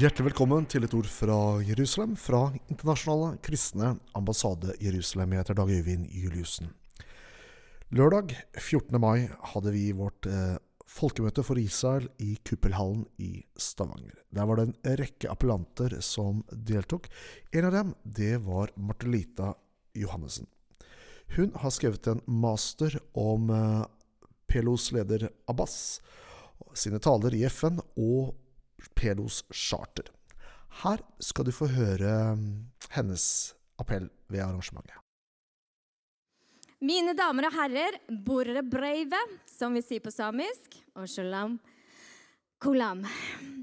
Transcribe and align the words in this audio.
Hjertelig 0.00 0.30
velkommen 0.30 0.64
til 0.64 0.86
et 0.86 0.94
ord 0.96 1.08
fra 1.12 1.34
Jerusalem, 1.60 2.14
fra 2.16 2.46
Internasjonale 2.72 3.34
kristne 3.44 3.90
ambassade 4.16 4.72
Jerusalem. 4.80 5.34
Jeg 5.34 5.42
heter 5.42 5.58
Dag 5.58 5.72
Øyvind 5.74 6.06
Juliussen. 6.16 6.70
Lørdag 7.92 8.32
14. 8.56 8.96
mai 8.96 9.28
hadde 9.50 9.74
vi 9.74 9.82
vårt 9.98 10.24
eh, 10.30 10.56
folkemøte 10.88 11.44
for 11.44 11.60
Israel 11.60 12.08
i 12.16 12.38
Kuppelhallen 12.48 13.04
i 13.20 13.44
Stavanger. 13.60 14.16
Der 14.32 14.48
var 14.48 14.56
det 14.56 14.70
en 14.70 14.98
rekke 15.02 15.28
appellanter 15.28 15.98
som 16.00 16.40
deltok. 16.48 17.10
En 17.52 17.68
av 17.68 17.76
dem 17.76 17.94
det 18.00 18.38
var 18.48 18.72
Martelita 18.80 19.52
Johannessen. 19.92 20.48
Hun 21.36 21.52
har 21.60 21.76
skrevet 21.76 22.08
en 22.08 22.24
master 22.24 23.02
om 23.12 23.52
eh, 23.52 23.82
PLOs 24.48 24.94
leder 24.96 25.28
Abbas, 25.44 25.98
sine 26.72 27.04
taler 27.04 27.36
i 27.36 27.44
FN 27.52 27.84
og 27.98 28.38
PLOs 28.94 29.42
charter. 29.50 30.10
Her 30.82 31.02
skal 31.18 31.48
du 31.48 31.52
få 31.54 31.68
høre 31.72 32.36
mm, 32.38 32.50
hennes 32.94 33.24
appell 33.80 34.08
ved 34.30 34.44
arrangementet. 34.44 34.96
Mine 36.80 37.12
damer 37.12 37.50
og 37.50 37.56
herrer, 37.58 37.98
borere 38.08 38.62
breive, 38.64 39.18
som 39.44 39.74
vi 39.76 39.82
sier 39.84 40.00
på 40.00 40.12
samisk, 40.14 40.78
og 40.96 41.10
shalom 41.10 41.58
kolam. 42.60 43.02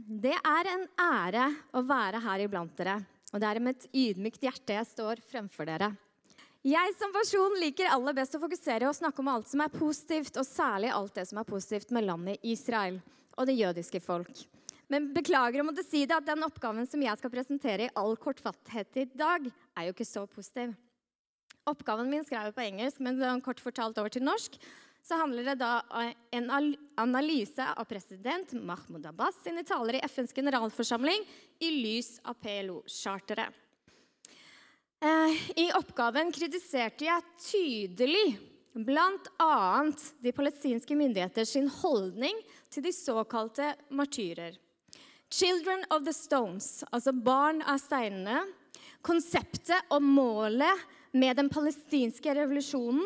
Det 0.07 0.33
er 0.35 0.69
en 0.71 0.85
ære 1.01 1.45
å 1.77 1.83
være 1.85 2.21
her 2.23 2.43
iblant 2.45 2.73
dere, 2.77 2.97
og 3.33 3.41
det 3.41 3.49
er 3.49 3.61
med 3.61 3.77
et 3.77 3.87
ydmykt 3.93 4.45
hjerte 4.45 4.77
jeg 4.77 4.89
står 4.89 5.21
fremfor 5.31 5.69
dere. 5.69 5.91
Jeg 6.67 6.93
som 6.99 7.13
person 7.13 7.53
liker 7.61 7.91
aller 7.93 8.15
best 8.17 8.35
å 8.35 8.41
fokusere 8.41 8.89
og 8.89 8.97
snakke 8.97 9.21
om 9.21 9.29
alt 9.31 9.47
som 9.47 9.61
er 9.63 9.73
positivt, 9.73 10.35
og 10.35 10.47
særlig 10.47 10.89
alt 10.91 11.15
det 11.15 11.27
som 11.29 11.39
er 11.39 11.47
positivt 11.47 11.93
med 11.95 12.07
landet 12.09 12.41
Israel 12.43 12.97
og 13.37 13.45
det 13.47 13.55
jødiske 13.59 14.01
folk. 14.01 14.41
Men 14.91 15.11
beklager 15.15 15.61
å 15.61 15.67
måtte 15.67 15.83
si 15.83 16.05
det 16.07 16.15
at 16.15 16.27
den 16.27 16.45
oppgaven 16.47 16.87
som 16.87 17.01
jeg 17.03 17.19
skal 17.19 17.31
presentere 17.33 17.87
i 17.87 17.93
all 17.99 18.15
kortfattighet 18.19 19.01
i 19.03 19.07
dag, 19.11 19.47
er 19.75 19.87
jo 19.87 19.95
ikke 19.95 20.07
så 20.07 20.23
positiv. 20.31 20.75
Oppgaven 21.67 22.07
min 22.07 22.23
skrev 22.23 22.47
jeg 22.47 22.55
på 22.55 22.63
engelsk, 22.63 23.01
men 23.03 23.19
sånn 23.19 23.43
kort 23.43 23.59
fortalt 23.59 23.99
over 23.99 24.13
til 24.13 24.23
norsk, 24.23 24.55
så 25.03 25.19
handler 25.19 25.45
det 25.47 25.59
da 25.61 25.73
om 25.95 26.11
en 26.35 26.49
analyse 26.99 27.63
av 27.63 27.87
president 27.87 28.51
Mahmoud 28.55 29.05
Abbas 29.07 29.39
sine 29.43 29.63
taler 29.67 29.99
i 29.99 30.03
FNs 30.03 30.35
generalforsamling 30.35 31.23
i 31.63 31.71
lys 31.71 32.17
av 32.27 32.35
PLO-charteret. 32.43 33.63
Eh, 34.97 35.33
I 35.61 35.67
oppgaven 35.77 36.31
kritiserte 36.33 37.05
jeg 37.05 37.25
tydelig 37.39 38.27
bl.a. 38.73 39.83
de 40.23 40.33
palestinske 40.35 40.97
myndigheters 40.97 41.53
holdning 41.81 42.39
til 42.73 42.87
de 42.87 42.93
såkalte 42.95 43.75
martyrer. 43.93 44.57
Children 45.29 45.83
of 45.91 46.05
the 46.05 46.13
Stones, 46.13 46.83
altså 46.91 47.11
barn 47.11 47.59
av 47.67 47.81
steinene. 47.83 48.45
Konseptet 49.03 49.91
og 49.91 50.03
målet 50.03 50.85
med 51.11 51.35
den 51.39 51.49
palestinske 51.51 52.31
revolusjonen. 52.37 53.03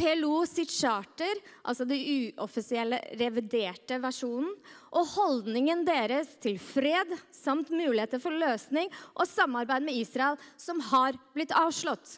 PLO 0.00 0.40
sitt 0.48 0.72
charter, 0.72 1.38
altså 1.62 1.84
det 1.86 1.98
uoffisielle 2.00 2.98
reviderte 3.20 3.98
versjonen. 4.02 4.50
Og 4.96 5.12
holdningen 5.14 5.84
deres 5.86 6.32
til 6.42 6.56
fred 6.62 7.12
samt 7.34 7.70
muligheter 7.70 8.22
for 8.22 8.34
løsning 8.34 8.90
og 9.14 9.28
samarbeid 9.28 9.86
med 9.86 10.00
Israel, 10.00 10.40
som 10.56 10.80
har 10.90 11.18
blitt 11.36 11.54
avslått. 11.54 12.16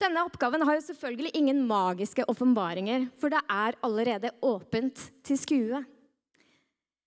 Denne 0.00 0.22
oppgaven 0.28 0.64
har 0.68 0.78
jo 0.78 0.86
selvfølgelig 0.86 1.34
ingen 1.36 1.62
magiske 1.68 2.24
åpenbaringer, 2.28 3.08
for 3.16 3.32
det 3.32 3.42
er 3.50 3.76
allerede 3.84 4.32
åpent 4.44 5.08
til 5.24 5.40
skue. 5.40 5.82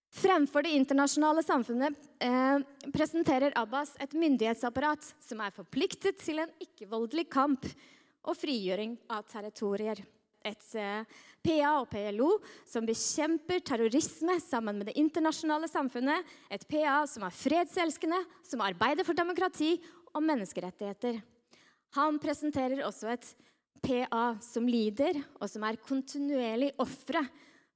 Fremfor 0.10 0.66
det 0.66 0.74
internasjonale 0.74 1.44
samfunnet 1.46 1.94
eh, 2.20 2.60
presenterer 2.94 3.54
Abbas 3.56 3.94
et 4.02 4.14
myndighetsapparat 4.18 5.06
som 5.22 5.42
er 5.46 5.54
forpliktet 5.54 6.18
til 6.24 6.42
en 6.42 6.54
ikke-voldelig 6.66 7.28
kamp 7.30 7.68
og 8.26 8.38
frigjøring 8.38 8.96
av 9.14 9.28
territorier. 9.30 10.02
Et 10.42 10.72
eh, 10.82 11.20
PA 11.46 11.74
og 11.76 11.92
PLO 11.92 12.30
som 12.68 12.88
bekjemper 12.88 13.62
terrorisme 13.62 14.40
sammen 14.42 14.80
med 14.80 14.90
det 14.90 14.98
internasjonale 14.98 15.70
samfunnet. 15.70 16.26
Et 16.50 16.66
PA 16.72 17.04
som 17.10 17.28
er 17.28 17.36
fredselskende, 17.36 18.24
som 18.42 18.64
arbeider 18.66 19.06
for 19.06 19.18
demokrati 19.18 19.76
og 20.10 20.26
menneskerettigheter. 20.26 21.20
Han 22.00 22.18
presenterer 22.22 22.82
også 22.88 23.14
et 23.14 23.30
PA 23.86 24.34
som 24.44 24.66
lider, 24.68 25.22
og 25.38 25.46
som 25.50 25.64
er 25.70 25.80
kontinuerlig 25.86 26.74
ofre 26.82 27.24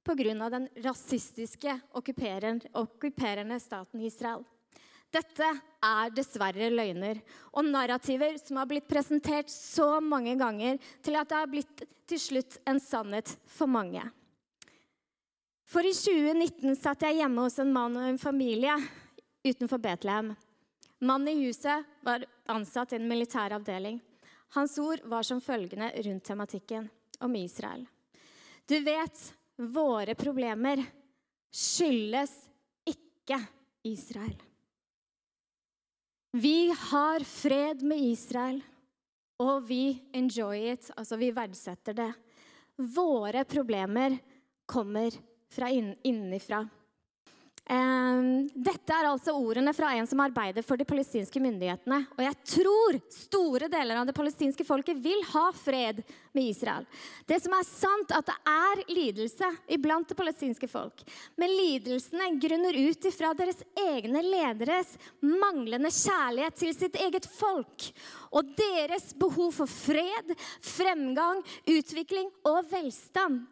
pga. 0.04 0.50
den 0.50 0.68
rasistiske 0.84 1.80
okkuperende 1.92 3.60
staten 3.60 4.00
Israel. 4.00 4.44
Dette 5.14 5.46
er 5.84 6.10
dessverre 6.10 6.70
løgner 6.72 7.20
og 7.52 7.68
narrativer 7.68 8.38
som 8.40 8.58
har 8.58 8.66
blitt 8.66 8.88
presentert 8.90 9.50
så 9.52 10.00
mange 10.02 10.34
ganger 10.36 10.80
til 11.02 11.18
at 11.20 11.28
det 11.30 11.38
har 11.38 11.50
blitt 11.50 11.84
til 12.10 12.20
slutt 12.20 12.58
en 12.66 12.80
sannhet 12.82 13.36
for 13.46 13.70
mange. 13.70 14.02
For 15.64 15.86
i 15.86 15.94
2019 15.94 16.74
satt 16.76 17.06
jeg 17.06 17.20
hjemme 17.22 17.46
hos 17.46 17.60
en 17.62 17.72
mann 17.72 17.96
og 17.96 18.08
en 18.08 18.20
familie 18.20 18.74
utenfor 19.44 19.80
Betlehem. 19.80 20.34
Mannen 21.04 21.30
i 21.32 21.46
huset 21.46 21.86
var 22.04 22.26
ansatt 22.50 22.92
i 22.92 22.98
en 22.98 23.08
militær 23.08 23.54
avdeling. 23.56 24.00
Hans 24.54 24.76
ord 24.78 25.02
var 25.10 25.26
som 25.26 25.40
følgende 25.42 25.90
rundt 26.06 26.24
tematikken 26.24 26.86
om 27.20 27.34
Israel. 27.36 27.86
Du 28.66 28.76
vet, 28.84 29.18
våre 29.56 30.14
problemer 30.18 30.82
skyldes 31.54 32.32
ikke 32.88 33.38
Israel. 33.86 34.36
Vi 36.34 36.72
har 36.74 37.22
fred 37.22 37.84
med 37.86 38.00
Israel, 38.02 38.58
og 39.38 39.68
vi 39.68 39.94
enjoy 40.14 40.72
it, 40.72 40.90
altså 40.96 41.18
vi 41.20 41.30
verdsetter 41.34 41.94
det. 41.94 42.10
Våre 42.94 43.44
problemer 43.46 44.16
kommer 44.66 45.14
fra 45.54 45.68
innenfra. 45.70 46.64
Dette 47.64 48.92
er 48.92 49.06
altså 49.08 49.32
ordene 49.40 49.72
fra 49.72 49.94
en 49.96 50.04
som 50.06 50.20
arbeider 50.20 50.64
for 50.66 50.76
de 50.76 50.84
palestinske 50.84 51.40
myndighetene. 51.40 52.02
Og 52.12 52.20
jeg 52.20 52.36
tror 52.50 52.98
store 53.08 53.70
deler 53.72 54.00
av 54.02 54.08
det 54.08 54.14
palestinske 54.16 54.66
folket 54.68 54.98
vil 55.00 55.22
ha 55.30 55.46
fred 55.56 56.02
med 56.36 56.50
Israel. 56.50 56.84
Det 57.24 57.38
som 57.40 57.54
er 57.56 57.64
sant, 57.64 58.12
at 58.12 58.28
det 58.28 58.36
er 58.52 58.82
lidelse 58.92 59.48
iblant 59.78 60.10
det 60.10 60.18
palestinske 60.18 60.68
folk. 60.68 61.06
Men 61.40 61.54
lidelsene 61.56 62.34
grunner 62.42 62.76
ut 62.84 63.08
ifra 63.08 63.32
deres 63.38 63.62
egne 63.80 64.20
lederes 64.26 64.92
manglende 65.24 65.92
kjærlighet 65.94 66.60
til 66.60 66.74
sitt 66.76 66.98
eget 67.00 67.28
folk. 67.32 67.88
Og 68.36 68.52
deres 68.58 69.14
behov 69.16 69.54
for 69.56 69.70
fred, 69.70 70.36
fremgang, 70.60 71.40
utvikling 71.64 72.28
og 72.44 72.60
velstand. 72.68 73.46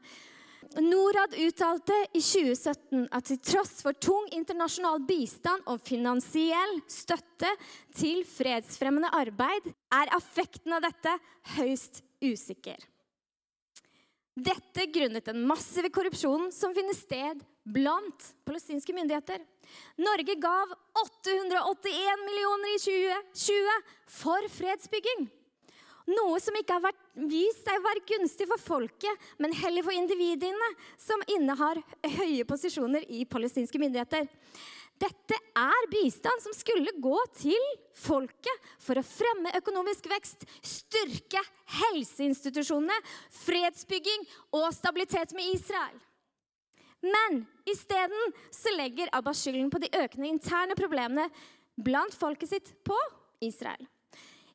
Norad 0.80 1.34
uttalte 1.36 1.96
i 2.12 2.20
2017 2.20 3.08
at 3.12 3.26
til 3.28 3.40
tross 3.44 3.82
for 3.84 3.96
tung 4.00 4.28
internasjonal 4.32 5.02
bistand 5.04 5.66
og 5.68 5.82
finansiell 5.84 6.78
støtte 6.90 7.50
til 7.98 8.22
fredsfremmende 8.28 9.10
arbeid, 9.12 9.68
er 9.92 10.14
effekten 10.16 10.72
av 10.76 10.84
dette 10.86 11.12
høyst 11.58 12.00
usikker. 12.24 12.78
Dette 14.32 14.86
grunnet 14.88 15.28
den 15.28 15.42
massive 15.44 15.90
korrupsjonen 15.92 16.48
som 16.56 16.72
finner 16.72 16.96
sted 16.96 17.42
blant 17.68 18.30
palestinske 18.48 18.94
myndigheter. 18.96 19.42
Norge 20.00 20.38
gav 20.40 20.72
881 21.02 22.24
millioner 22.24 22.72
i 22.72 22.80
2020 22.80 23.76
for 24.22 24.48
fredsbygging. 24.56 25.28
Noe 26.10 26.40
som 26.42 26.56
ikke 26.58 26.74
har 26.76 26.82
vært, 26.82 27.00
vist 27.30 27.62
seg 27.62 27.78
å 27.78 27.84
være 27.84 28.04
gunstig 28.08 28.48
for 28.50 28.60
folket, 28.60 29.26
men 29.38 29.54
heller 29.54 29.86
for 29.86 29.94
individene 29.94 30.70
som 31.00 31.22
innehar 31.31 31.78
høye 32.19 32.46
posisjoner 32.49 33.06
i 33.06 33.22
palestinske 33.28 33.78
myndigheter. 33.78 34.26
Dette 35.02 35.38
er 35.58 35.88
bistand 35.90 36.43
som 36.44 36.54
skulle 36.54 36.93
gå 37.02 37.16
til 37.38 37.70
folket 37.96 38.69
for 38.82 38.99
å 38.99 39.06
fremme 39.06 39.54
økonomisk 39.58 40.06
vekst, 40.10 40.44
styrke 40.62 41.43
helseinstitusjonene, 41.78 42.99
fredsbygging 43.43 44.26
og 44.58 44.69
stabilitet 44.76 45.34
med 45.38 45.56
Israel. 45.56 45.96
Men 47.02 47.43
isteden 47.66 48.37
legger 48.78 49.10
Abbas 49.16 49.43
skylden 49.43 49.72
på 49.72 49.82
de 49.82 49.90
økende 50.04 50.31
interne 50.31 50.78
problemene 50.78 51.26
blant 51.75 52.14
folket 52.14 52.52
sitt 52.52 52.70
på 52.87 52.99
Israel 53.43 53.82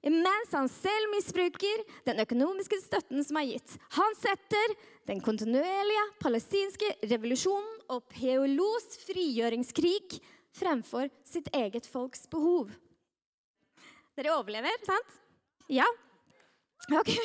mens 0.03 0.53
han 0.53 0.69
selv 0.71 1.11
misbruker 1.11 1.83
den 2.07 2.21
økonomiske 2.23 2.79
støtten 2.83 3.23
som 3.25 3.39
er 3.41 3.51
gitt. 3.53 3.75
Han 3.97 4.17
setter 4.19 4.75
den 5.09 5.21
kontinuerlige 5.23 6.05
palestinske 6.21 6.93
revolusjonen 7.09 7.85
og 7.93 8.05
PLOs 8.13 8.99
frigjøringskrig 9.07 10.19
fremfor 10.57 11.09
sitt 11.27 11.49
eget 11.55 11.87
folks 11.89 12.27
behov. 12.31 12.71
Dere 14.17 14.33
overlever, 14.33 14.73
sant? 14.85 15.17
Ja? 15.69 15.85
Ok. 16.93 17.11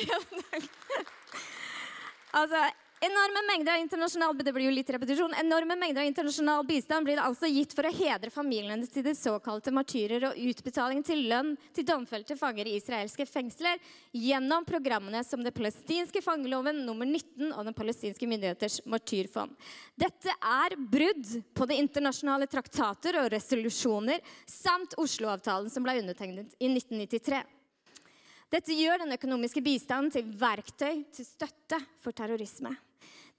altså, 2.39 2.67
Enorme 3.03 3.41
mengder 3.47 3.73
av 3.73 3.79
internasjonal 3.81 4.37
det 4.37 4.51
blir 4.55 4.69
jo 4.69 4.71
litt 4.71 4.91
repetisjon, 4.95 5.33
enorme 5.35 5.75
mengder 5.75 6.05
av 6.05 6.07
internasjonal 6.07 6.61
bistand 6.63 7.03
blir 7.03 7.19
altså 7.19 7.49
gitt 7.51 7.73
for 7.75 7.83
å 7.83 7.91
hedre 7.91 8.31
familiene 8.31 8.87
til 8.87 9.03
de 9.03 9.11
såkalte 9.17 9.73
martyrer 9.75 10.23
og 10.29 10.37
utbetaling 10.39 11.01
til 11.03 11.25
lønn 11.27 11.49
til 11.75 11.83
domfelte 11.89 12.37
fanger 12.39 12.69
i 12.69 12.77
israelske 12.77 13.25
fengsler 13.27 13.81
gjennom 14.15 14.63
programmene 14.63 15.19
som 15.27 15.43
det 15.43 15.51
palestinske 15.57 16.21
fangeloven 16.23 16.79
nummer 16.85 17.09
19 17.09 17.49
og 17.49 17.67
den 17.67 17.75
palestinske 17.75 18.29
myndigheters 18.29 18.79
martyrfond. 18.87 19.51
Dette 19.99 20.37
er 20.39 20.77
brudd 20.79 21.35
på 21.59 21.67
de 21.67 21.81
internasjonale 21.83 22.47
traktater 22.47 23.19
og 23.19 23.27
resolusjoner 23.35 24.23
samt 24.47 24.95
Oslo-avtalen 25.03 25.67
som 25.73 25.83
ble 25.83 25.97
undertegnet 26.05 26.55
i 26.55 26.71
1993. 26.71 27.43
Dette 28.53 28.79
gjør 28.79 29.03
den 29.03 29.19
økonomiske 29.19 29.65
bistanden 29.65 30.15
til 30.15 30.33
verktøy 30.39 31.03
til 31.11 31.27
støtte 31.27 31.83
for 31.99 32.15
terrorisme. 32.15 32.71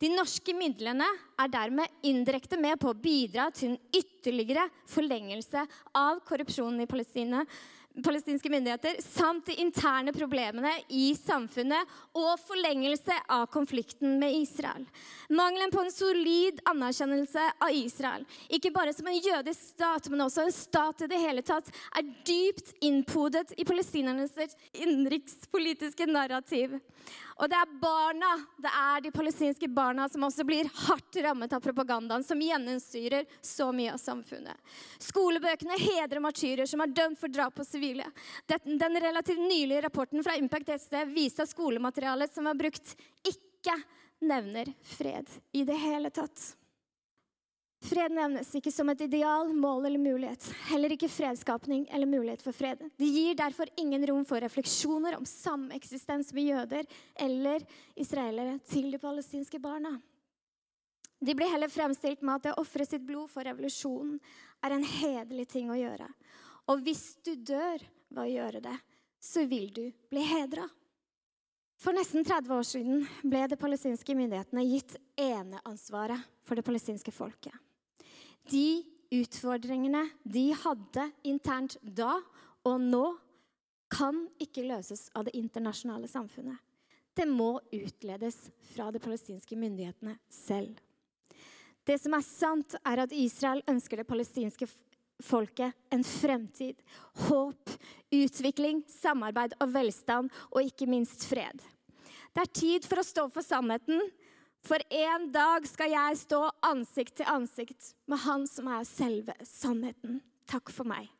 De 0.04 0.10
norske 0.12 0.52
midlene 0.52 1.06
er 1.40 1.48
dermed 1.48 2.04
indirekte 2.04 2.58
med 2.60 2.76
på 2.76 2.90
å 2.92 2.98
bidra 2.98 3.46
til 3.56 3.70
en 3.72 3.78
ytterligere 3.96 4.66
forlengelse 4.92 5.62
av 5.96 6.20
korrupsjonen 6.28 6.84
i 6.84 6.90
Palestina 6.90 7.40
palestinske 8.02 8.50
myndigheter 8.50 8.96
samt 9.00 9.46
de 9.46 9.54
interne 9.62 10.12
problemene 10.14 10.72
i 10.90 11.12
samfunnet 11.14 11.90
og 12.18 12.32
forlengelse 12.42 13.16
av 13.30 13.46
konflikten 13.54 14.16
med 14.18 14.34
Israel. 14.40 14.86
Mangelen 15.30 15.70
på 15.70 15.84
en 15.84 15.92
solid 15.94 16.58
anerkjennelse 16.68 17.44
av 17.62 17.70
Israel, 17.78 18.26
ikke 18.50 18.72
bare 18.74 18.94
som 18.96 19.06
en 19.10 19.20
jødisk 19.20 19.76
stat, 19.76 20.10
men 20.10 20.26
også 20.26 20.44
en 20.46 20.56
stat 20.56 21.06
i 21.06 21.10
det 21.12 21.22
hele 21.22 21.44
tatt, 21.46 21.70
er 21.94 22.10
dypt 22.26 22.74
innpodet 22.82 23.54
i 23.56 23.68
palestinernes 23.68 24.34
innenrikspolitiske 24.72 26.10
narrativ. 26.10 26.80
Og 27.34 27.50
det 27.50 27.58
er 27.58 27.72
barna, 27.82 28.31
det 28.62 28.70
er 28.70 29.02
de 29.02 29.10
palestinske 29.14 29.69
barna 29.75 30.06
som 30.08 30.22
også 30.26 30.44
blir 30.46 30.69
hardt 30.86 31.19
rammet 31.25 31.52
av 31.56 31.62
propagandaen 31.64 32.22
som 32.26 32.40
gjennomsyrer 32.40 33.26
så 33.42 33.70
mye 33.75 33.94
av 33.96 33.98
samfunnet. 34.02 34.54
Skolebøkene 35.02 35.78
hedrer 35.81 36.22
martyrer 36.22 36.70
som 36.70 36.84
er 36.84 36.94
dømt 36.94 37.19
for 37.20 37.32
drap 37.32 37.56
på 37.58 37.66
sivile. 37.66 38.06
Den 38.46 39.00
relativt 39.02 39.42
nylige 39.42 39.82
rapporten 39.88 40.22
fra 40.25 40.36
Impact 40.38 40.76
SD 40.78 41.00
viste 41.10 41.42
at 41.42 41.50
skolematerialet 41.50 42.34
som 42.34 42.46
er 42.50 42.58
brukt, 42.58 42.94
ikke 43.26 43.78
nevner 44.25 44.70
fred 44.94 45.31
i 45.52 45.64
det 45.66 45.78
hele 45.81 46.14
tatt. 46.14 46.54
Fred 47.84 48.14
nevnes 48.16 48.48
ikke 48.56 48.72
som 48.72 48.88
et 48.88 49.02
ideal, 49.04 49.50
mål 49.52 49.90
eller 49.90 50.00
mulighet. 50.00 50.46
Heller 50.70 50.94
ikke 50.94 51.10
fredskapning 51.12 51.84
eller 51.92 52.08
mulighet 52.08 52.40
for 52.40 52.56
fred. 52.56 52.81
Det 52.96 53.08
gir 53.12 53.36
derfor 53.36 53.69
ingen 53.76 54.06
rom 54.08 54.22
for 54.25 54.40
refleksjoner 54.40 55.19
om 55.19 55.26
sameksistens 55.28 56.32
med 56.32 56.48
jøder 56.48 56.88
eller 57.26 57.64
israelere 57.94 58.56
til 58.70 58.88
de 58.94 59.00
palestinske 59.02 59.60
barna. 59.60 59.98
De 61.20 61.34
blir 61.36 61.52
heller 61.52 61.69
fremstilt 61.72 62.25
med 62.25 62.38
at 62.38 62.46
det 62.46 62.54
å 62.54 62.64
ofre 62.64 62.86
sitt 62.88 63.04
blod 63.04 63.28
for 63.32 63.44
revolusjonen 63.44 64.16
er 64.64 64.76
en 64.76 64.86
hederlig 64.88 65.46
ting 65.52 65.69
å 65.72 65.76
gjøre. 65.78 66.08
Og 66.72 66.81
hvis 66.84 67.19
du 67.25 67.34
dør 67.36 67.84
ved 68.08 68.22
å 68.25 68.31
gjøre 68.31 68.64
det, 68.64 68.78
så 69.20 69.44
vil 69.48 69.69
du 69.76 69.84
bli 70.08 70.25
hedra. 70.25 70.64
For 71.81 71.96
nesten 71.96 72.25
30 72.25 72.48
år 72.54 72.64
siden 72.64 73.04
ble 73.28 73.44
de 73.50 73.60
palestinske 73.60 74.16
myndighetene 74.16 74.64
gitt 74.70 74.96
eneansvaret 75.20 76.20
for 76.44 76.56
det 76.56 76.64
palestinske 76.64 77.12
folket. 77.12 77.52
De 78.50 78.85
utfordringene 79.14 80.08
de 80.23 80.49
hadde 80.64 81.08
internt 81.29 81.76
da 81.82 82.19
og 82.64 82.81
nå, 82.81 83.05
kan 83.94 84.25
ikke 84.43 84.64
løses 84.67 85.06
av 85.14 85.26
det 85.29 85.37
internasjonale 85.38 86.08
samfunnet. 86.11 86.56
Det 87.14 87.29
må 87.31 87.61
utledes 87.70 88.49
fra 88.73 88.88
de 88.91 88.99
palestinske 88.99 89.55
myndighetene 89.55 90.17
selv. 90.32 90.81
Det 91.85 91.99
som 92.00 92.17
er 92.17 92.25
sant, 92.26 92.75
er 92.81 93.05
at 93.05 93.12
Israel 93.14 93.61
ønsker 93.70 94.00
det 94.00 94.08
palestinske 94.08 94.67
folket 95.23 95.76
en 95.94 96.02
fremtid, 96.02 96.81
håp, 97.29 97.70
utvikling, 98.11 98.82
samarbeid 98.91 99.55
og 99.61 99.70
velstand, 99.76 100.32
og 100.50 100.64
ikke 100.64 100.88
minst 100.91 101.29
fred. 101.29 101.61
Det 102.35 102.43
er 102.43 102.55
tid 102.56 102.88
for 102.88 102.99
å 102.99 103.06
stå 103.06 103.29
for 103.31 103.46
sannheten, 103.46 104.00
for 104.64 104.81
en 104.90 105.28
dag 105.32 105.66
skal 105.69 105.93
jeg 105.93 106.20
stå 106.25 106.40
ansikt 106.64 107.19
til 107.20 107.28
ansikt 107.28 107.93
med 108.11 108.22
Han 108.25 108.46
som 108.49 108.70
er 108.72 108.87
selve 108.88 109.37
sannheten. 109.49 110.22
Takk 110.50 110.72
for 110.72 110.88
meg. 110.88 111.11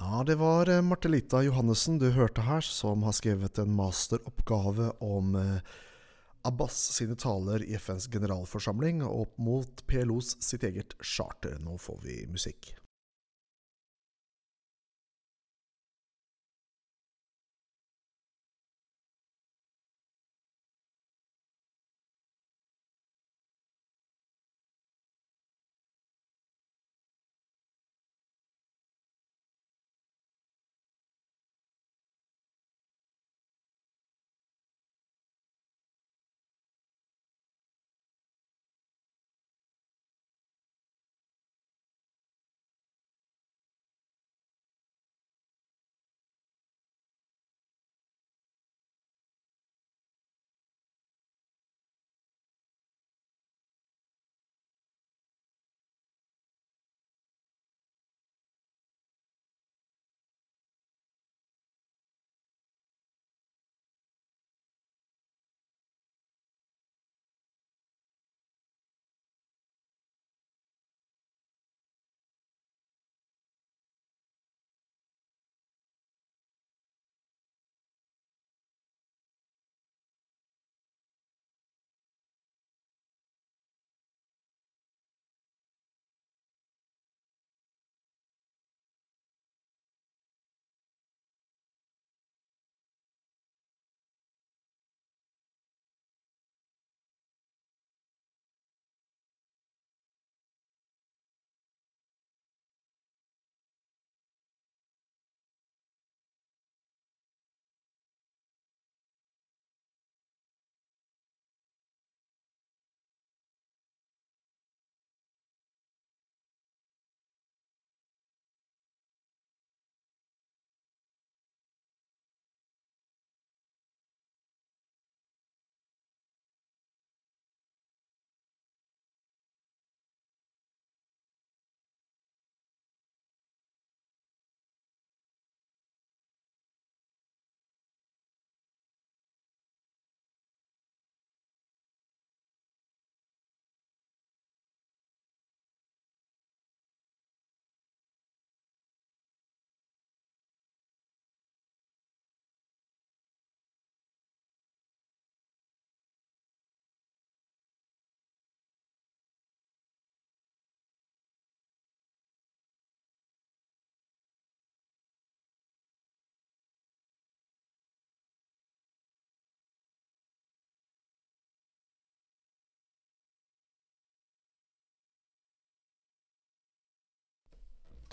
Ja, 0.00 0.24
det 0.26 0.36
var 0.40 0.68
eh, 0.68 0.82
Martelita 0.84 1.40
Johannessen 1.44 2.00
du 2.02 2.10
hørte 2.12 2.44
her, 2.44 2.64
som 2.66 3.04
har 3.06 3.14
skrevet 3.16 3.60
en 3.62 3.72
masteroppgave 3.76 4.90
om 5.04 5.36
eh, 5.38 5.74
Abbas 6.44 6.76
sine 6.96 7.16
taler 7.16 7.62
i 7.64 7.76
FNs 7.78 8.10
generalforsamling 8.12 9.04
opp 9.06 9.38
mot 9.40 9.84
PLOs 9.88 10.34
sitt 10.44 10.66
eget 10.66 10.96
charter. 11.00 11.56
Nå 11.62 11.78
får 11.80 12.02
vi 12.04 12.18
musikk. 12.28 12.74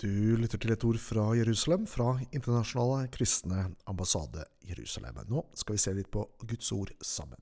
Du 0.02 0.34
lytter 0.34 0.58
til 0.58 0.72
et 0.74 0.82
ord 0.82 0.96
fra 0.98 1.28
Jerusalem, 1.38 1.84
fra 1.86 2.16
Internasjonale 2.34 3.06
kristne 3.14 3.68
ambassade 3.86 4.42
Jerusalem. 4.66 5.20
Nå 5.30 5.44
skal 5.54 5.76
vi 5.76 5.82
se 5.84 5.92
litt 5.94 6.10
på 6.10 6.24
Guds 6.42 6.72
ord 6.74 6.90
sammen. 7.06 7.38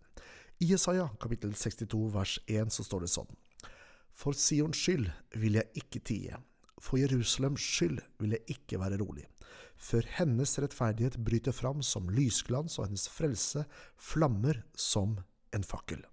I 0.61 0.69
Jesaja 0.75 1.07
kapittel 1.23 1.55
62 1.57 2.03
vers 2.13 2.35
1 2.45 2.75
så 2.77 2.85
står 2.85 3.07
det 3.07 3.11
sånn. 3.15 3.33
For 4.13 4.37
Sions 4.37 4.77
skyld 4.77 5.09
vil 5.41 5.57
jeg 5.57 5.73
ikke 5.81 6.05
tie, 6.05 6.43
for 6.77 7.01
Jerusalems 7.01 7.65
skyld 7.65 8.05
vil 8.21 8.37
jeg 8.37 8.59
ikke 8.59 8.85
være 8.85 9.01
rolig, 9.01 9.25
før 9.81 10.13
hennes 10.21 10.53
rettferdighet 10.61 11.17
bryter 11.17 11.57
fram 11.57 11.81
som 11.81 12.13
lysglans 12.13 12.77
og 12.77 12.91
hennes 12.91 13.09
frelse 13.09 13.65
flammer 13.97 14.67
som 14.77 15.17
en 15.57 15.65
fakkel. 15.65 16.05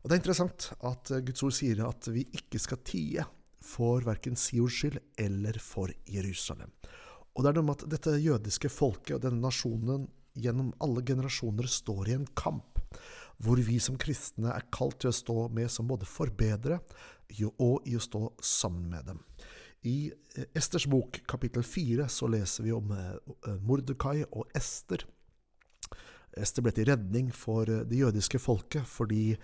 Og 0.00 0.08
Det 0.08 0.16
er 0.16 0.24
interessant 0.24 0.72
at 0.80 1.18
Guds 1.28 1.44
ord 1.44 1.60
sier 1.60 1.84
at 1.84 2.08
vi 2.08 2.24
ikke 2.40 2.62
skal 2.62 2.86
tie 2.88 3.32
for 3.62 4.04
verken 4.06 4.36
Sions 4.38 4.76
skyld 4.76 5.00
eller 5.20 5.58
for 5.62 5.92
Jerusalem. 6.10 6.72
Og 7.36 7.44
det 7.44 7.50
er 7.50 7.58
noe 7.58 7.68
med 7.68 7.82
at 7.82 7.90
dette 7.92 8.16
jødiske 8.20 8.70
folket 8.72 9.18
og 9.18 9.24
denne 9.26 9.42
nasjonen 9.44 10.06
gjennom 10.36 10.72
alle 10.84 11.02
generasjoner 11.04 11.68
står 11.68 12.10
i 12.10 12.16
en 12.16 12.26
kamp, 12.36 12.80
hvor 13.40 13.60
vi 13.60 13.76
som 13.82 13.98
kristne 14.00 14.52
er 14.52 14.68
kalt 14.72 15.00
til 15.02 15.12
å 15.12 15.16
stå 15.16 15.36
med 15.52 15.72
som 15.72 15.88
både 15.88 16.08
forbedre 16.08 16.80
og 17.58 17.88
i 17.88 17.96
å 17.96 18.02
stå 18.02 18.22
sammen 18.44 18.88
med 18.92 19.10
dem. 19.10 19.20
I 19.86 20.10
eh, 20.36 20.48
Esters 20.56 20.86
bok 20.90 21.20
kapittel 21.28 21.64
fire 21.66 22.08
så 22.10 22.28
leser 22.30 22.66
vi 22.66 22.72
om 22.74 22.90
eh, 22.94 23.52
Mordekai 23.66 24.24
og 24.30 24.48
Ester. 24.56 25.04
Ester 26.36 26.64
ble 26.64 26.72
til 26.76 26.88
redning 26.90 27.30
for 27.34 27.64
det 27.68 27.96
jødiske 27.96 28.40
folket 28.42 28.84
fordi 28.88 29.36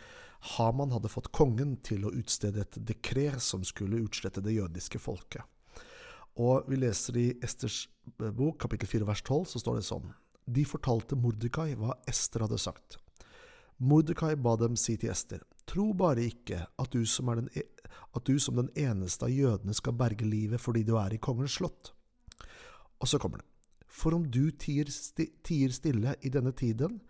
Haman 0.57 0.91
hadde 0.93 1.11
fått 1.13 1.31
kongen 1.35 1.77
til 1.87 2.05
å 2.05 2.13
utstede 2.19 2.65
et 2.65 2.79
dekret 2.83 3.43
som 3.43 3.63
skulle 3.65 4.03
utslette 4.03 4.43
det 4.43 4.57
jødiske 4.57 4.99
folket. 4.99 5.45
Og 6.43 6.67
vi 6.69 6.81
leser 6.81 7.19
i 7.21 7.29
Esters 7.45 7.85
bok, 8.19 8.59
kapittel 8.65 8.89
4, 8.89 9.07
vers 9.07 9.23
12, 9.23 9.45
så 9.53 9.63
står 9.63 9.79
det 9.79 9.87
sånn. 9.87 10.11
De 10.49 10.65
fortalte 10.67 11.19
Mordekai 11.19 11.77
hva 11.79 11.95
Ester 12.09 12.43
hadde 12.43 12.59
sagt. 12.59 12.99
Mordekai 13.83 14.35
ba 14.41 14.57
dem 14.59 14.75
si 14.79 14.97
til 14.99 15.13
Ester, 15.13 15.43
tro 15.69 15.93
bare 15.97 16.25
ikke 16.27 16.65
at 16.67 16.93
du, 16.95 17.05
den, 17.05 17.49
e, 17.55 17.65
at 18.17 18.27
du 18.27 18.39
som 18.43 18.59
den 18.59 18.71
eneste 18.79 19.29
av 19.29 19.35
jødene 19.35 19.75
skal 19.77 19.97
berge 19.99 20.27
livet 20.27 20.63
fordi 20.63 20.85
du 20.87 20.97
er 20.99 21.15
i 21.15 21.23
kongens 21.23 21.61
slott. 21.61 21.93
Og 22.99 23.11
så 23.11 23.21
kommer 23.23 23.43
det. 23.43 23.52
For 23.93 24.17
om 24.17 24.25
du 24.31 24.51
tier, 24.57 24.89
sti, 24.89 25.29
tier 25.45 25.73
stille 25.75 26.17
i 26.25 26.33
denne 26.33 26.55
tiden, 26.57 27.01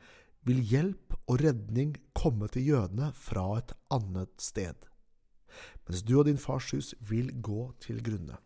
vil 0.42 0.58
hjelp 0.66 1.14
og 1.30 1.38
redning 1.44 1.94
komme 2.18 2.48
til 2.50 2.72
jødene 2.72 3.12
fra 3.14 3.44
et 3.60 3.70
annet 3.94 4.34
sted. 4.42 4.88
Mens 5.86 6.02
du 6.02 6.16
og 6.18 6.26
din 6.26 6.40
fars 6.40 6.72
hus 6.74 6.92
vil 7.06 7.30
gå 7.44 7.70
til 7.84 8.02
grunne. 8.04 8.38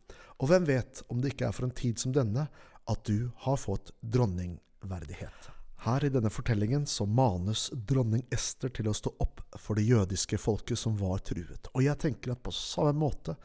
Og 0.43 0.51
hvem 0.51 0.67
vet 0.69 1.01
om 1.09 1.23
det 1.23 1.33
ikke 1.33 1.49
er 1.49 1.57
for 1.57 1.69
en 1.69 1.77
tid 1.77 2.01
som 2.03 2.13
denne 2.13 2.49
at 2.87 3.05
du 3.09 3.31
har 3.47 3.57
fått 3.59 3.95
dronningverdighet. 4.01 5.53
Her 5.87 6.05
i 6.05 6.11
denne 6.11 6.33
fortellingen 6.33 6.87
så 6.89 7.07
manes 7.07 7.69
dronning 7.89 8.25
Ester 8.33 8.73
til 8.75 8.89
å 8.91 8.95
stå 8.97 9.13
opp 9.23 9.43
for 9.61 9.79
det 9.79 9.87
jødiske 9.87 10.39
folket 10.41 10.81
som 10.81 10.97
var 10.99 11.21
truet. 11.25 11.71
Og 11.75 11.85
jeg 11.85 12.01
tenker 12.03 12.35
at 12.35 12.43
på 12.43 12.55
samme 12.55 12.95
måte 12.99 13.37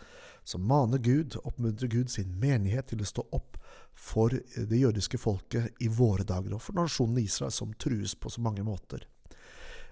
så 0.43 0.57
maner 0.57 0.97
Gud, 0.97 1.35
oppmuntrer 1.43 1.87
Gud 1.87 2.11
sin 2.11 2.33
menighet 2.39 2.89
til 2.91 3.03
å 3.03 3.07
stå 3.07 3.25
opp 3.31 3.59
for 3.97 4.33
det 4.55 4.79
jødiske 4.79 5.19
folket 5.21 5.83
i 5.83 5.89
våre 5.91 6.25
dager, 6.27 6.55
og 6.55 6.63
for 6.63 6.77
nasjonen 6.77 7.21
Israel 7.21 7.53
som 7.53 7.75
trues 7.77 8.15
på 8.15 8.31
så 8.31 8.41
mange 8.41 8.65
måter. 8.65 9.05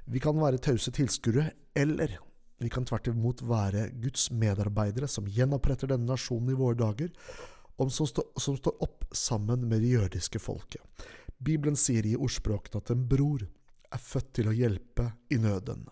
Vi 0.09 0.21
kan 0.23 0.39
være 0.41 0.61
tause 0.63 0.91
tilskuere, 0.95 1.51
eller 1.77 2.17
vi 2.59 2.69
kan 2.69 2.87
tvert 2.87 3.07
imot 3.07 3.43
være 3.47 3.89
Guds 4.01 4.31
medarbeidere 4.31 5.07
som 5.07 5.29
gjenoppretter 5.29 5.91
denne 5.93 6.09
nasjonen 6.09 6.51
i 6.51 6.57
våre 6.59 6.79
dager, 6.79 7.13
og 7.79 7.93
som, 7.93 8.07
stå, 8.09 8.25
som 8.35 8.57
står 8.57 8.81
opp 8.83 9.05
sammen 9.15 9.67
med 9.69 9.85
det 9.85 9.93
jødiske 9.93 10.41
folket. 10.43 10.81
Bibelen 11.39 11.77
sier 11.79 12.03
i 12.03 12.17
ordspråkene 12.19 12.81
at 12.81 12.91
en 12.91 13.05
bror 13.07 13.45
er 13.45 14.01
født 14.03 14.33
til 14.35 14.49
å 14.51 14.55
hjelpe 14.55 15.05
i 15.31 15.39
nøden. 15.39 15.85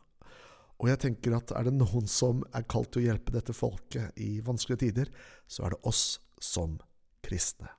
Og 0.77 0.91
jeg 0.91 1.01
tenker 1.01 1.33
at 1.37 1.51
er 1.57 1.67
det 1.67 1.73
noen 1.73 2.05
som 2.09 2.43
er 2.55 2.67
kalt 2.69 2.91
til 2.93 3.01
å 3.01 3.07
hjelpe 3.07 3.33
dette 3.33 3.55
folket 3.55 4.17
i 4.21 4.37
vanskelige 4.45 4.83
tider, 4.85 5.11
så 5.49 5.65
er 5.65 5.73
det 5.73 5.81
oss 5.89 6.03
som 6.43 6.77
kristne. 7.25 7.71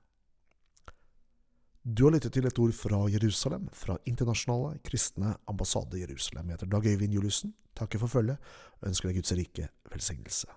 Du 1.83 2.03
har 2.05 2.13
lyttet 2.13 2.35
til 2.35 2.45
et 2.45 2.59
ord 2.59 2.75
fra 2.75 2.99
Jerusalem, 3.09 3.69
fra 3.73 3.95
Internasjonale 4.09 4.81
kristne 4.85 5.37
ambassade 5.49 6.01
Jerusalem. 6.01 6.51
Jeg 6.51 6.59
heter 6.59 6.73
Dag 6.75 6.89
Øyvind 6.91 7.15
Juliussen, 7.15 7.55
takker 7.73 8.03
for 8.03 8.11
følget 8.19 8.51
og 8.81 8.91
ønsker 8.91 9.09
deg 9.09 9.21
Guds 9.21 9.33
rike 9.39 9.71
velsignelse. 9.89 10.51